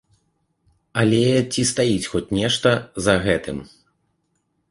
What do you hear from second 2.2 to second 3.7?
нешта за гэтым?